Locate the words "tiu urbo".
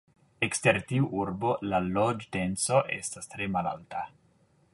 0.91-1.51